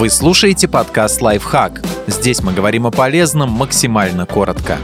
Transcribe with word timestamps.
Вы 0.00 0.08
слушаете 0.08 0.66
подкаст 0.66 1.20
«Лайфхак». 1.20 1.82
Здесь 2.06 2.40
мы 2.40 2.54
говорим 2.54 2.86
о 2.86 2.90
полезном 2.90 3.50
максимально 3.50 4.24
коротко. 4.24 4.78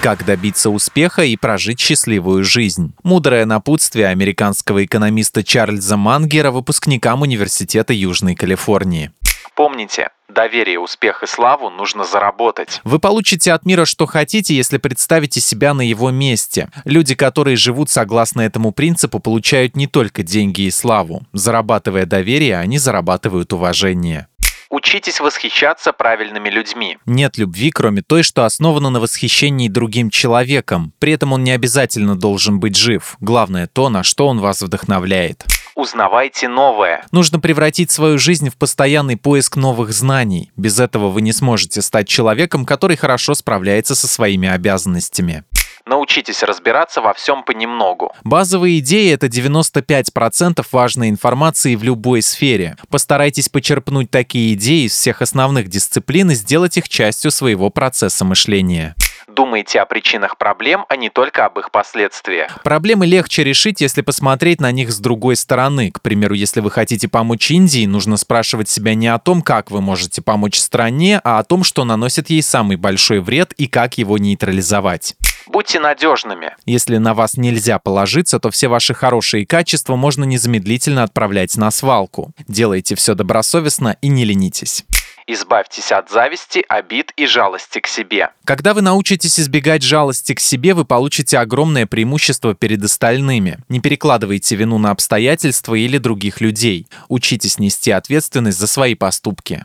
Как 0.00 0.24
добиться 0.24 0.70
успеха 0.70 1.24
и 1.24 1.34
прожить 1.34 1.80
счастливую 1.80 2.44
жизнь? 2.44 2.94
Мудрое 3.02 3.46
напутствие 3.46 4.06
американского 4.06 4.84
экономиста 4.84 5.42
Чарльза 5.42 5.96
Мангера 5.96 6.52
выпускникам 6.52 7.22
Университета 7.22 7.94
Южной 7.94 8.36
Калифорнии. 8.36 9.10
Помните, 9.54 10.08
доверие, 10.28 10.78
успех 10.78 11.22
и 11.22 11.26
славу 11.26 11.68
нужно 11.70 12.04
заработать. 12.04 12.80
Вы 12.84 12.98
получите 12.98 13.52
от 13.52 13.66
мира, 13.66 13.84
что 13.84 14.06
хотите, 14.06 14.54
если 14.54 14.78
представите 14.78 15.40
себя 15.40 15.74
на 15.74 15.82
его 15.82 16.10
месте. 16.10 16.68
Люди, 16.84 17.14
которые 17.14 17.56
живут 17.56 17.90
согласно 17.90 18.40
этому 18.40 18.72
принципу, 18.72 19.18
получают 19.18 19.76
не 19.76 19.86
только 19.86 20.22
деньги 20.22 20.62
и 20.62 20.70
славу. 20.70 21.22
Зарабатывая 21.32 22.06
доверие, 22.06 22.58
они 22.58 22.78
зарабатывают 22.78 23.52
уважение. 23.52 24.28
Учитесь 24.72 25.20
восхищаться 25.20 25.92
правильными 25.92 26.48
людьми. 26.48 26.96
Нет 27.04 27.36
любви, 27.36 27.70
кроме 27.70 28.00
той, 28.00 28.22
что 28.22 28.46
основана 28.46 28.88
на 28.88 29.00
восхищении 29.00 29.68
другим 29.68 30.08
человеком. 30.08 30.94
При 30.98 31.12
этом 31.12 31.34
он 31.34 31.44
не 31.44 31.50
обязательно 31.50 32.16
должен 32.16 32.58
быть 32.58 32.74
жив. 32.74 33.16
Главное 33.20 33.66
то, 33.66 33.90
на 33.90 34.02
что 34.02 34.28
он 34.28 34.40
вас 34.40 34.62
вдохновляет. 34.62 35.44
Узнавайте 35.74 36.48
новое. 36.48 37.04
Нужно 37.12 37.40
превратить 37.40 37.90
свою 37.90 38.18
жизнь 38.18 38.50
в 38.50 38.56
постоянный 38.56 39.16
поиск 39.16 39.56
новых 39.56 39.92
знаний. 39.92 40.52
Без 40.56 40.78
этого 40.78 41.08
вы 41.08 41.22
не 41.22 41.32
сможете 41.32 41.80
стать 41.80 42.08
человеком, 42.08 42.66
который 42.66 42.96
хорошо 42.96 43.34
справляется 43.34 43.94
со 43.94 44.06
своими 44.06 44.48
обязанностями. 44.48 45.44
Научитесь 45.84 46.42
разбираться 46.42 47.00
во 47.00 47.12
всем 47.12 47.42
понемногу. 47.42 48.12
Базовые 48.22 48.78
идеи— 48.78 49.12
это 49.14 49.26
95% 49.26 50.64
важной 50.70 51.08
информации 51.08 51.74
в 51.74 51.82
любой 51.82 52.22
сфере. 52.22 52.76
Постарайтесь 52.88 53.48
почерпнуть 53.48 54.10
такие 54.10 54.54
идеи 54.54 54.86
из 54.86 54.92
всех 54.92 55.22
основных 55.22 55.68
дисциплин 55.68 56.30
и 56.30 56.34
сделать 56.34 56.76
их 56.76 56.88
частью 56.88 57.32
своего 57.32 57.70
процесса 57.70 58.24
мышления. 58.24 58.94
Думайте 59.34 59.80
о 59.80 59.86
причинах 59.86 60.36
проблем, 60.36 60.84
а 60.88 60.96
не 60.96 61.08
только 61.08 61.46
об 61.46 61.58
их 61.58 61.70
последствиях. 61.70 62.62
Проблемы 62.62 63.06
легче 63.06 63.42
решить, 63.44 63.80
если 63.80 64.02
посмотреть 64.02 64.60
на 64.60 64.70
них 64.72 64.92
с 64.92 64.98
другой 64.98 65.36
стороны. 65.36 65.90
К 65.90 66.02
примеру, 66.02 66.34
если 66.34 66.60
вы 66.60 66.70
хотите 66.70 67.08
помочь 67.08 67.50
Индии, 67.50 67.86
нужно 67.86 68.18
спрашивать 68.18 68.68
себя 68.68 68.94
не 68.94 69.08
о 69.08 69.18
том, 69.18 69.40
как 69.40 69.70
вы 69.70 69.80
можете 69.80 70.20
помочь 70.20 70.58
стране, 70.58 71.20
а 71.24 71.38
о 71.38 71.44
том, 71.44 71.64
что 71.64 71.84
наносит 71.84 72.28
ей 72.28 72.42
самый 72.42 72.76
большой 72.76 73.20
вред 73.20 73.52
и 73.54 73.68
как 73.68 73.96
его 73.96 74.18
нейтрализовать. 74.18 75.14
Будьте 75.46 75.80
надежными. 75.80 76.54
Если 76.66 76.96
на 76.98 77.14
вас 77.14 77.36
нельзя 77.36 77.78
положиться, 77.78 78.38
то 78.38 78.50
все 78.50 78.68
ваши 78.68 78.94
хорошие 78.94 79.46
качества 79.46 79.96
можно 79.96 80.24
незамедлительно 80.24 81.02
отправлять 81.02 81.56
на 81.56 81.70
свалку. 81.70 82.32
Делайте 82.48 82.94
все 82.94 83.14
добросовестно 83.14 83.96
и 84.00 84.08
не 84.08 84.24
ленитесь. 84.24 84.84
Избавьтесь 85.26 85.92
от 85.92 86.10
зависти, 86.10 86.64
обид 86.68 87.12
и 87.16 87.26
жалости 87.26 87.78
к 87.78 87.86
себе. 87.86 88.30
Когда 88.44 88.74
вы 88.74 88.82
научитесь 88.82 89.38
избегать 89.38 89.82
жалости 89.82 90.34
к 90.34 90.40
себе, 90.40 90.74
вы 90.74 90.84
получите 90.84 91.38
огромное 91.38 91.86
преимущество 91.86 92.54
перед 92.54 92.82
остальными. 92.82 93.58
Не 93.68 93.80
перекладывайте 93.80 94.56
вину 94.56 94.78
на 94.78 94.90
обстоятельства 94.90 95.74
или 95.74 95.98
других 95.98 96.40
людей. 96.40 96.88
Учитесь 97.08 97.58
нести 97.58 97.92
ответственность 97.92 98.58
за 98.58 98.66
свои 98.66 98.94
поступки. 98.94 99.64